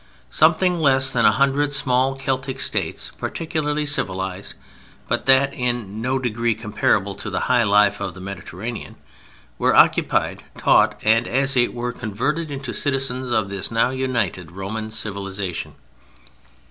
Something 0.31 0.79
less 0.79 1.13
than 1.13 1.25
a 1.25 1.31
hundred 1.31 1.73
small 1.73 2.15
Celtic 2.15 2.59
States, 2.59 3.11
partially 3.19 3.85
civilized 3.85 4.55
(but 5.07 5.27
that 5.27 5.53
in 5.53 6.01
no 6.01 6.17
degree 6.17 6.55
comparable 6.55 7.13
to 7.13 7.29
the 7.29 7.41
high 7.41 7.61
life 7.61 8.01
of 8.01 8.15
the 8.15 8.19
Mediterranean), 8.19 8.95
were 9.59 9.75
occupied, 9.75 10.43
taught, 10.57 10.99
and, 11.03 11.27
as 11.27 11.55
it 11.55 11.75
were, 11.75 11.91
"converted" 11.93 12.49
into 12.49 12.73
citizens 12.73 13.29
of 13.29 13.51
this 13.51 13.69
now 13.69 13.91
united 13.91 14.49
Roman 14.53 14.89
civilization. 14.89 15.75